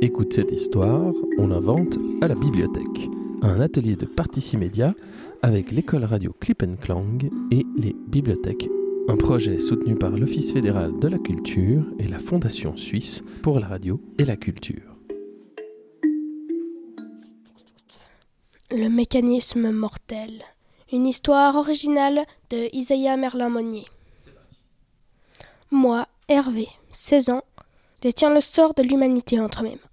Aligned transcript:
Écoute 0.00 0.32
cette 0.32 0.52
histoire, 0.52 1.12
on 1.38 1.50
invente 1.50 1.98
à 2.22 2.28
la 2.28 2.36
bibliothèque. 2.36 3.10
Un 3.42 3.60
atelier 3.60 3.96
de 3.96 4.06
Particimédia 4.06 4.94
avec 5.42 5.72
l'école 5.72 6.04
radio 6.04 6.32
Clip 6.38 6.62
Clang 6.80 7.18
et 7.50 7.66
les 7.76 7.96
bibliothèques. 8.06 8.70
Un 9.08 9.16
projet 9.16 9.58
soutenu 9.58 9.96
par 9.96 10.10
l'Office 10.10 10.52
fédéral 10.52 10.96
de 11.00 11.08
la 11.08 11.18
culture 11.18 11.82
et 11.98 12.06
la 12.06 12.20
Fondation 12.20 12.76
suisse 12.76 13.24
pour 13.42 13.58
la 13.58 13.66
radio 13.66 14.00
et 14.18 14.24
la 14.24 14.36
culture. 14.36 14.94
Le 18.70 18.88
mécanisme 18.88 19.72
mortel. 19.72 20.44
Une 20.92 21.06
histoire 21.06 21.56
originale 21.56 22.24
de 22.50 22.72
Isaiah 22.72 23.16
Merlin-Monnier. 23.16 23.86
Moi, 25.72 26.06
Hervé, 26.28 26.68
16 26.92 27.30
ans, 27.30 27.42
détiens 28.00 28.32
le 28.32 28.40
sort 28.40 28.74
de 28.74 28.84
l'humanité 28.84 29.40
entre 29.40 29.64
mes 29.64 29.70
mains. 29.70 29.87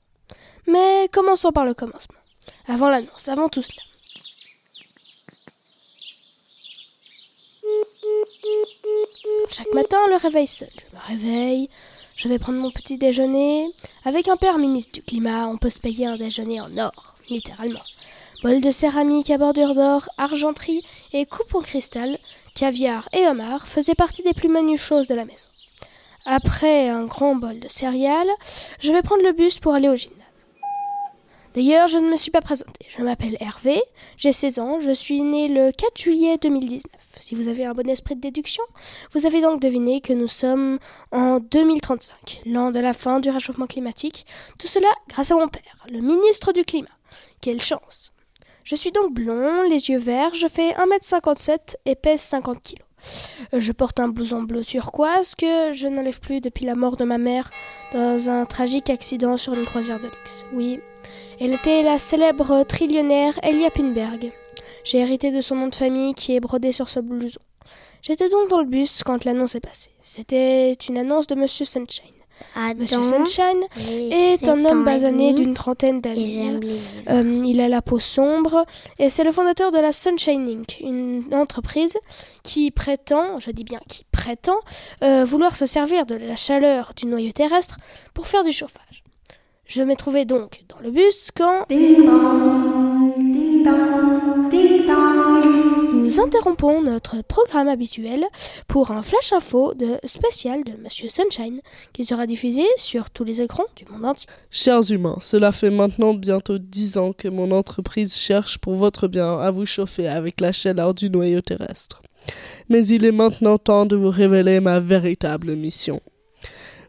Mais 0.67 1.09
commençons 1.11 1.51
par 1.51 1.65
le 1.65 1.73
commencement. 1.73 2.15
Avant 2.67 2.89
l'annonce, 2.89 3.27
avant 3.27 3.49
tout 3.49 3.61
cela. 3.61 3.81
Chaque 9.49 9.73
matin, 9.73 9.97
le 10.09 10.15
réveil 10.15 10.47
sonne. 10.47 10.67
Je 10.77 10.95
me 10.95 11.01
réveille, 11.07 11.69
je 12.15 12.27
vais 12.27 12.39
prendre 12.39 12.59
mon 12.59 12.71
petit 12.71 12.97
déjeuner. 12.97 13.69
Avec 14.03 14.27
un 14.27 14.37
père 14.37 14.57
ministre 14.57 14.91
du 14.91 15.01
climat, 15.01 15.47
on 15.47 15.57
peut 15.57 15.69
se 15.69 15.79
payer 15.79 16.07
un 16.07 16.17
déjeuner 16.17 16.61
en 16.61 16.77
or, 16.77 17.15
littéralement. 17.29 17.81
Bol 18.43 18.61
de 18.61 18.71
céramique 18.71 19.29
à 19.29 19.37
bordure 19.37 19.75
d'or, 19.75 20.09
argenterie 20.17 20.83
et 21.13 21.25
coupe 21.25 21.55
en 21.55 21.61
cristal, 21.61 22.17
caviar 22.53 23.07
et 23.13 23.27
homard 23.27 23.67
faisaient 23.67 23.95
partie 23.95 24.23
des 24.23 24.33
plus 24.33 24.49
menus 24.49 24.81
choses 24.81 25.07
de 25.07 25.15
la 25.15 25.25
maison. 25.25 25.39
Après 26.25 26.89
un 26.89 27.05
grand 27.05 27.35
bol 27.35 27.59
de 27.59 27.67
céréales, 27.67 28.31
je 28.79 28.91
vais 28.91 29.01
prendre 29.01 29.23
le 29.23 29.31
bus 29.31 29.59
pour 29.59 29.73
aller 29.73 29.89
au 29.89 29.95
gymnase. 29.95 30.24
D'ailleurs, 31.55 31.87
je 31.87 31.97
ne 31.97 32.09
me 32.09 32.17
suis 32.17 32.31
pas 32.31 32.41
présenté. 32.41 32.85
Je 32.89 33.01
m'appelle 33.01 33.37
Hervé, 33.39 33.81
j'ai 34.17 34.33
16 34.33 34.59
ans, 34.59 34.79
je 34.81 34.91
suis 34.91 35.21
né 35.21 35.47
le 35.47 35.71
4 35.71 35.97
juillet 35.97 36.37
2019. 36.37 36.91
Si 37.21 37.33
vous 37.33 37.47
avez 37.47 37.63
un 37.63 37.71
bon 37.71 37.89
esprit 37.89 38.15
de 38.15 38.19
déduction, 38.19 38.63
vous 39.13 39.25
avez 39.25 39.39
donc 39.39 39.61
deviné 39.61 40.01
que 40.01 40.11
nous 40.11 40.27
sommes 40.27 40.79
en 41.13 41.39
2035, 41.39 42.41
l'an 42.45 42.71
de 42.71 42.79
la 42.81 42.91
fin 42.91 43.21
du 43.21 43.29
réchauffement 43.29 43.67
climatique. 43.67 44.25
Tout 44.59 44.67
cela 44.67 44.89
grâce 45.07 45.31
à 45.31 45.35
mon 45.35 45.47
père, 45.47 45.85
le 45.89 46.01
ministre 46.01 46.51
du 46.51 46.65
Climat. 46.65 46.89
Quelle 47.39 47.61
chance 47.61 48.11
Je 48.65 48.75
suis 48.75 48.91
donc 48.91 49.13
blond, 49.13 49.61
les 49.69 49.89
yeux 49.89 49.97
verts, 49.97 50.33
je 50.33 50.47
fais 50.47 50.73
1m57 50.73 51.75
et 51.85 51.95
pèse 51.95 52.19
50 52.19 52.61
kg. 52.61 52.84
Je 53.53 53.71
porte 53.71 53.99
un 53.99 54.07
blouson 54.07 54.43
bleu 54.43 54.63
turquoise 54.63 55.35
que 55.35 55.73
je 55.73 55.87
n'enlève 55.87 56.19
plus 56.19 56.41
depuis 56.41 56.65
la 56.65 56.75
mort 56.75 56.97
de 56.97 57.03
ma 57.03 57.17
mère 57.17 57.51
dans 57.93 58.29
un 58.29 58.45
tragique 58.45 58.89
accident 58.89 59.37
sur 59.37 59.53
une 59.53 59.65
croisière 59.65 59.99
de 59.99 60.05
luxe. 60.05 60.45
Oui, 60.53 60.79
elle 61.39 61.53
était 61.53 61.83
la 61.83 61.97
célèbre 61.97 62.63
trillionnaire 62.63 63.39
Elia 63.43 63.69
Pinberg. 63.69 64.31
J'ai 64.83 64.99
hérité 64.99 65.31
de 65.31 65.41
son 65.41 65.55
nom 65.55 65.67
de 65.67 65.75
famille 65.75 66.13
qui 66.13 66.35
est 66.35 66.39
brodé 66.39 66.71
sur 66.71 66.89
ce 66.89 66.99
blouson. 66.99 67.39
J'étais 68.01 68.29
donc 68.29 68.49
dans 68.49 68.59
le 68.59 68.65
bus 68.65 69.01
quand 69.03 69.25
l'annonce 69.25 69.55
est 69.55 69.59
passée. 69.59 69.91
C'était 69.99 70.73
une 70.73 70.97
annonce 70.97 71.27
de 71.27 71.35
Monsieur 71.35 71.65
Sunshine. 71.65 72.15
Monsieur 72.77 73.01
Sunshine 73.01 73.63
est 74.11 74.47
un 74.47 74.65
homme 74.65 74.83
basané 74.83 75.33
d'une 75.33 75.53
trentaine 75.53 76.01
d'années. 76.01 76.59
Euh, 77.09 77.43
il 77.45 77.61
a 77.61 77.69
la 77.69 77.81
peau 77.81 77.99
sombre 77.99 78.65
et 78.99 79.09
c'est 79.09 79.23
le 79.23 79.31
fondateur 79.31 79.71
de 79.71 79.77
la 79.77 79.91
Sunshine 79.91 80.47
Inc., 80.47 80.79
une 80.81 81.23
entreprise 81.33 81.97
qui 82.43 82.71
prétend, 82.71 83.39
je 83.39 83.51
dis 83.51 83.63
bien 83.63 83.79
qui 83.87 84.05
prétend, 84.11 84.59
euh, 85.03 85.23
vouloir 85.23 85.55
se 85.55 85.65
servir 85.65 86.05
de 86.05 86.15
la 86.15 86.35
chaleur 86.35 86.91
du 86.95 87.05
noyau 87.05 87.31
terrestre 87.31 87.77
pour 88.13 88.27
faire 88.27 88.43
du 88.43 88.51
chauffage. 88.51 89.03
Je 89.65 89.81
me 89.81 89.95
trouvais 89.95 90.25
donc 90.25 90.63
dans 90.69 90.79
le 90.79 90.91
bus 90.91 91.31
quand... 91.35 91.65
Nous 96.05 96.19
interrompons 96.19 96.83
notre 96.83 97.23
programme 97.23 97.67
habituel 97.67 98.25
pour 98.67 98.91
un 98.91 99.01
flash 99.01 99.33
info 99.33 99.73
de 99.73 99.97
spécial 100.03 100.63
de 100.63 100.73
Monsieur 100.83 101.09
Sunshine 101.09 101.61
qui 101.93 102.05
sera 102.05 102.27
diffusé 102.27 102.61
sur 102.77 103.09
tous 103.09 103.23
les 103.23 103.41
écrans 103.41 103.65
du 103.75 103.85
monde 103.91 104.05
entier. 104.05 104.27
Chers 104.51 104.91
humains, 104.91 105.17
cela 105.19 105.51
fait 105.51 105.71
maintenant 105.71 106.13
bientôt 106.13 106.59
dix 106.59 106.99
ans 106.99 107.11
que 107.11 107.27
mon 107.27 107.49
entreprise 107.49 108.15
cherche 108.15 108.59
pour 108.59 108.75
votre 108.75 109.07
bien 109.07 109.39
à 109.39 109.49
vous 109.49 109.65
chauffer 109.65 110.07
avec 110.07 110.41
la 110.41 110.51
chaleur 110.51 110.93
du 110.93 111.09
noyau 111.09 111.41
terrestre. 111.41 112.03
Mais 112.69 112.85
il 112.85 113.03
est 113.03 113.11
maintenant 113.11 113.57
temps 113.57 113.87
de 113.87 113.95
vous 113.95 114.11
révéler 114.11 114.59
ma 114.59 114.79
véritable 114.79 115.55
mission. 115.55 116.01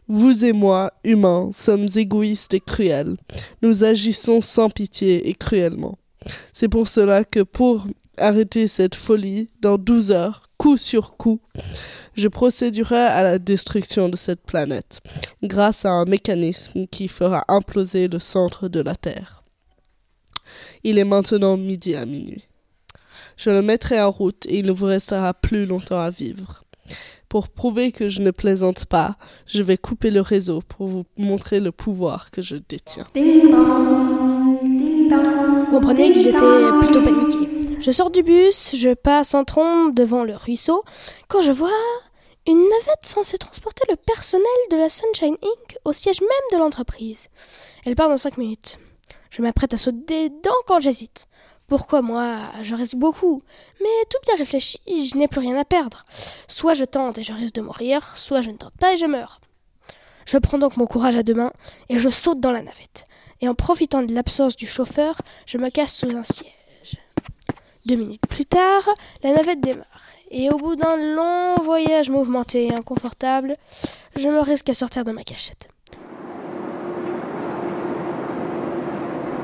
Vous 0.07 0.45
et 0.45 0.53
moi, 0.53 0.93
humains, 1.03 1.49
sommes 1.53 1.87
égoïstes 1.95 2.53
et 2.53 2.61
cruels. 2.61 3.17
Nous 3.63 3.83
agissons 3.83 4.41
sans 4.41 4.69
pitié 4.69 5.27
et 5.27 5.33
cruellement. 5.33 5.97
C'est 6.53 6.67
pour 6.69 6.87
cela 6.87 7.23
que 7.23 7.41
pour 7.41 7.87
arrêter 8.17 8.67
cette 8.67 8.95
folie, 8.95 9.49
dans 9.61 9.77
douze 9.77 10.11
heures, 10.11 10.43
coup 10.57 10.77
sur 10.77 11.17
coup, 11.17 11.39
je 12.15 12.27
procéderai 12.27 12.97
à 12.97 13.23
la 13.23 13.39
destruction 13.39 14.09
de 14.09 14.17
cette 14.17 14.41
planète, 14.41 15.01
grâce 15.43 15.85
à 15.85 15.91
un 15.91 16.05
mécanisme 16.05 16.87
qui 16.87 17.07
fera 17.07 17.45
imploser 17.47 18.07
le 18.07 18.19
centre 18.19 18.67
de 18.67 18.79
la 18.79 18.95
Terre. 18.95 19.43
Il 20.83 20.97
est 20.97 21.05
maintenant 21.05 21.57
midi 21.57 21.95
à 21.95 22.05
minuit. 22.05 22.47
Je 23.37 23.49
le 23.51 23.61
mettrai 23.61 24.01
en 24.01 24.09
route 24.09 24.45
et 24.47 24.59
il 24.59 24.65
ne 24.65 24.71
vous 24.71 24.85
restera 24.85 25.33
plus 25.33 25.65
longtemps 25.65 25.99
à 25.99 26.09
vivre. 26.09 26.63
Pour 27.29 27.49
prouver 27.49 27.91
que 27.91 28.07
je 28.09 28.21
ne 28.21 28.31
plaisante 28.31 28.85
pas, 28.85 29.17
je 29.45 29.61
vais 29.61 29.77
couper 29.77 30.11
le 30.11 30.21
réseau 30.21 30.61
pour 30.61 30.87
vous 30.87 31.05
montrer 31.17 31.59
le 31.59 31.73
pouvoir 31.73 32.31
que 32.31 32.41
je 32.41 32.55
détiens. 32.55 33.05
Vous 35.59 35.65
comprenez 35.69 36.13
que 36.13 36.21
j'étais 36.21 36.71
plutôt 36.81 37.03
paniquée. 37.03 37.46
Je 37.79 37.91
sors 37.91 38.09
du 38.09 38.23
bus, 38.23 38.75
je 38.75 38.93
passe 38.93 39.35
en 39.35 39.43
trombe 39.43 39.93
devant 39.93 40.23
le 40.23 40.35
ruisseau, 40.35 40.83
quand 41.27 41.43
je 41.43 41.51
vois 41.51 41.69
une 42.47 42.61
navette 42.61 43.03
censée 43.03 43.37
transporter 43.37 43.83
le 43.89 43.95
personnel 43.95 44.45
de 44.71 44.77
la 44.77 44.89
Sunshine 44.89 45.37
Inc. 45.43 45.77
au 45.85 45.93
siège 45.93 46.21
même 46.21 46.29
de 46.51 46.57
l'entreprise. 46.57 47.27
Elle 47.85 47.95
part 47.95 48.09
dans 48.09 48.17
cinq 48.17 48.37
minutes. 48.37 48.79
Je 49.29 49.41
m'apprête 49.41 49.73
à 49.73 49.77
sauter 49.77 50.29
dedans 50.29 50.55
quand 50.65 50.79
j'hésite. 50.79 51.27
Pourquoi 51.67 52.01
moi? 52.01 52.39
Je 52.63 52.73
risque 52.73 52.95
beaucoup. 52.95 53.41
Mais 53.79 54.05
tout 54.09 54.17
bien 54.25 54.35
réfléchi, 54.37 54.79
je 54.87 55.17
n'ai 55.17 55.27
plus 55.27 55.41
rien 55.41 55.57
à 55.57 55.65
perdre. 55.65 56.05
Soit 56.47 56.73
je 56.73 56.85
tente 56.85 57.17
et 57.19 57.23
je 57.23 57.33
risque 57.33 57.55
de 57.55 57.61
mourir, 57.61 58.17
soit 58.17 58.41
je 58.41 58.49
ne 58.49 58.57
tente 58.57 58.77
pas 58.79 58.93
et 58.93 58.97
je 58.97 59.05
meurs. 59.05 59.39
Je 60.25 60.37
prends 60.37 60.57
donc 60.57 60.77
mon 60.77 60.87
courage 60.87 61.15
à 61.15 61.23
deux 61.23 61.35
mains 61.35 61.53
et 61.89 61.99
je 61.99 62.09
saute 62.09 62.39
dans 62.39 62.51
la 62.51 62.61
navette. 62.61 63.05
Et 63.41 63.47
en 63.47 63.53
profitant 63.53 64.01
de 64.01 64.13
l'absence 64.13 64.55
du 64.55 64.65
chauffeur, 64.65 65.21
je 65.45 65.57
me 65.57 65.69
casse 65.69 65.95
sous 65.95 66.09
un 66.09 66.23
siège. 66.23 66.53
Deux 67.87 67.95
minutes 67.95 68.27
plus 68.27 68.43
tard, 68.43 68.83
la 69.23 69.31
navette 69.31 69.61
démarre. 69.61 70.11
Et 70.29 70.49
au 70.49 70.57
bout 70.57 70.75
d'un 70.75 70.97
long 70.97 71.55
voyage 71.63 72.09
mouvementé 72.09 72.65
et 72.65 72.73
inconfortable, 72.73 73.55
je 74.17 74.27
me 74.27 74.41
risque 74.41 74.67
à 74.67 74.73
sortir 74.73 75.05
de 75.05 75.13
ma 75.13 75.23
cachette. 75.23 75.69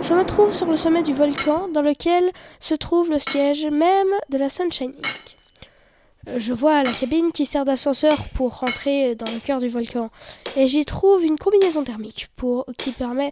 Je 0.02 0.14
me 0.14 0.26
trouve 0.26 0.52
sur 0.52 0.66
le 0.66 0.76
sommet 0.76 1.04
du 1.04 1.14
volcan 1.14 1.70
dans 1.70 1.82
lequel 1.82 2.30
se 2.60 2.76
trouve 2.76 3.10
le 3.10 3.18
siège 3.18 3.66
même 3.68 4.14
de 4.30 4.38
la 4.38 4.50
Sunshine 4.50 4.92
Inc. 4.92 6.38
Je 6.38 6.52
vois 6.52 6.84
la 6.84 6.92
cabine 6.92 7.32
qui 7.32 7.46
sert 7.46 7.64
d'ascenseur 7.64 8.18
pour 8.36 8.60
rentrer 8.60 9.16
dans 9.16 9.32
le 9.32 9.40
cœur 9.40 9.60
du 9.60 9.70
volcan 9.70 10.10
et 10.58 10.68
j'y 10.68 10.84
trouve 10.84 11.24
une 11.24 11.38
combinaison 11.38 11.86
thermique 11.86 12.30
qui 12.78 12.92
permet 12.92 13.32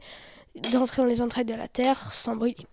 d'entrer 0.71 1.01
dans 1.01 1.07
les 1.09 1.21
entrailles 1.21 1.43
de 1.43 1.53
la 1.53 1.67
Terre 1.67 2.13
sans 2.13 2.37
brûler. 2.37 2.65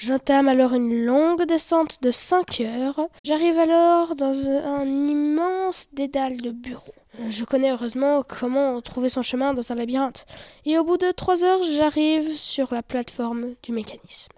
J'entame 0.00 0.48
alors 0.48 0.72
une 0.72 1.04
longue 1.04 1.44
descente 1.44 1.98
de 2.00 2.10
5 2.10 2.62
heures. 2.62 3.06
J'arrive 3.22 3.58
alors 3.58 4.14
dans 4.14 4.48
un 4.48 4.86
immense 4.86 5.88
dédale 5.92 6.38
de 6.38 6.52
bureaux. 6.52 6.94
Je 7.28 7.44
connais 7.44 7.70
heureusement 7.70 8.22
comment 8.22 8.80
trouver 8.80 9.10
son 9.10 9.20
chemin 9.20 9.52
dans 9.52 9.72
un 9.72 9.74
labyrinthe. 9.74 10.24
Et 10.64 10.78
au 10.78 10.84
bout 10.84 10.96
de 10.96 11.10
trois 11.10 11.44
heures, 11.44 11.62
j'arrive 11.62 12.34
sur 12.34 12.72
la 12.72 12.82
plateforme 12.82 13.56
du 13.62 13.72
mécanisme. 13.72 14.32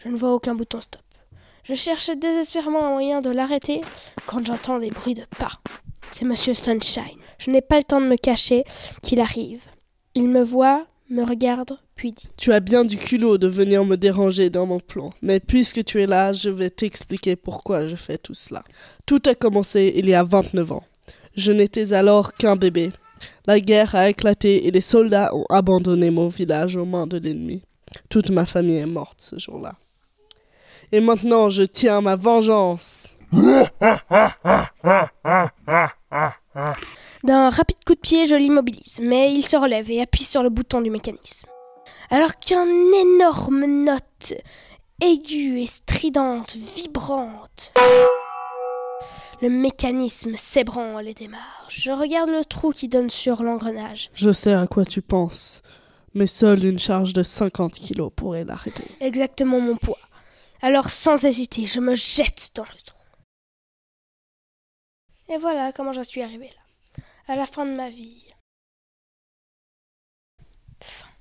Je 0.00 0.08
ne 0.08 0.16
vois 0.16 0.32
aucun 0.32 0.56
bouton 0.56 0.80
stop. 0.80 1.02
Je 1.62 1.74
cherche 1.74 2.10
désespérément 2.10 2.84
un 2.84 2.90
moyen 2.90 3.20
de 3.20 3.30
l'arrêter 3.30 3.80
quand 4.26 4.44
j'entends 4.44 4.80
des 4.80 4.90
bruits 4.90 5.14
de 5.14 5.24
pas. 5.38 5.52
C'est 6.10 6.24
Monsieur 6.24 6.52
Sunshine. 6.52 7.20
Je 7.38 7.52
n'ai 7.52 7.62
pas 7.62 7.76
le 7.76 7.84
temps 7.84 8.00
de 8.00 8.06
me 8.06 8.16
cacher 8.16 8.64
qu'il 9.02 9.20
arrive. 9.20 9.62
Il 10.16 10.26
me 10.26 10.42
voit, 10.42 10.84
me 11.10 11.22
regarde, 11.22 11.78
puis 11.94 12.12
dit 12.12 12.28
Tu 12.36 12.52
as 12.52 12.60
bien 12.60 12.84
du 12.84 12.96
culot 12.96 13.38
de 13.38 13.46
venir 13.46 13.84
me 13.84 13.96
déranger 13.96 14.50
dans 14.50 14.66
mon 14.66 14.80
plan, 14.80 15.12
mais 15.22 15.40
puisque 15.40 15.84
tu 15.84 16.02
es 16.02 16.06
là, 16.06 16.32
je 16.32 16.50
vais 16.50 16.70
t'expliquer 16.70 17.36
pourquoi 17.36 17.86
je 17.86 17.96
fais 17.96 18.18
tout 18.18 18.34
cela. 18.34 18.64
Tout 19.06 19.22
a 19.26 19.34
commencé 19.34 19.92
il 19.96 20.08
y 20.08 20.14
a 20.14 20.22
29 20.22 20.72
ans. 20.72 20.84
Je 21.36 21.52
n'étais 21.52 21.92
alors 21.92 22.32
qu'un 22.34 22.56
bébé. 22.56 22.92
La 23.46 23.60
guerre 23.60 23.94
a 23.94 24.08
éclaté 24.08 24.66
et 24.66 24.70
les 24.70 24.80
soldats 24.80 25.34
ont 25.34 25.46
abandonné 25.50 26.10
mon 26.10 26.28
village 26.28 26.76
aux 26.76 26.84
mains 26.84 27.06
de 27.06 27.18
l'ennemi. 27.18 27.62
Toute 28.08 28.30
ma 28.30 28.46
famille 28.46 28.76
est 28.76 28.86
morte 28.86 29.18
ce 29.20 29.38
jour-là. 29.38 29.74
Et 30.92 31.00
maintenant, 31.00 31.48
je 31.48 31.62
tiens 31.62 32.00
ma 32.00 32.16
vengeance. 32.16 33.16
D'un 37.24 37.50
rapide 37.50 37.76
coup 37.86 37.94
de 37.94 38.00
pied, 38.00 38.26
je 38.26 38.36
l'immobilise, 38.36 39.00
mais 39.02 39.32
il 39.32 39.44
se 39.44 39.56
relève 39.56 39.90
et 39.90 40.02
appuie 40.02 40.24
sur 40.24 40.42
le 40.42 40.50
bouton 40.50 40.80
du 40.80 40.90
mécanisme. 40.90 41.48
Alors 42.10 42.38
qu'une 42.38 42.94
énorme 42.94 43.64
note 43.84 44.34
aiguë 45.00 45.62
et 45.62 45.66
stridente, 45.66 46.54
vibrante. 46.54 47.72
Le 49.42 49.50
mécanisme 49.50 50.36
s'ébranle 50.36 51.08
et 51.08 51.14
démarre. 51.14 51.66
Je 51.68 51.90
regarde 51.90 52.30
le 52.30 52.44
trou 52.44 52.72
qui 52.72 52.88
donne 52.88 53.10
sur 53.10 53.42
l'engrenage. 53.42 54.10
Je 54.14 54.30
sais 54.30 54.54
à 54.54 54.66
quoi 54.66 54.84
tu 54.84 55.02
penses, 55.02 55.62
mais 56.14 56.26
seule 56.26 56.64
une 56.64 56.78
charge 56.78 57.12
de 57.12 57.22
50 57.22 57.72
kilos 57.72 58.12
pourrait 58.14 58.44
l'arrêter. 58.44 58.84
Exactement 59.00 59.60
mon 59.60 59.76
poids. 59.76 59.98
Alors 60.62 60.88
sans 60.88 61.24
hésiter, 61.24 61.66
je 61.66 61.80
me 61.80 61.94
jette 61.94 62.52
dans 62.54 62.62
le 62.62 62.80
trou. 62.84 62.98
Et 65.28 65.38
voilà 65.38 65.72
comment 65.72 65.92
j'en 65.92 66.04
suis 66.04 66.22
arrivée 66.22 66.50
là. 66.50 67.04
À 67.26 67.36
la 67.36 67.46
fin 67.46 67.66
de 67.66 67.72
ma 67.72 67.90
vie. 67.90 68.22
Fin. 70.80 71.13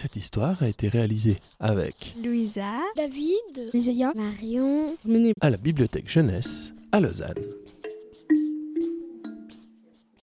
Cette 0.00 0.14
histoire 0.14 0.62
a 0.62 0.68
été 0.68 0.86
réalisée 0.88 1.38
avec 1.58 2.14
Louisa, 2.24 2.78
David, 2.96 3.72
Marion, 4.14 4.94
Mini 5.04 5.32
à 5.40 5.50
la 5.50 5.56
Bibliothèque 5.56 6.08
Jeunesse 6.08 6.72
à 6.92 7.00
Lausanne. 7.00 7.34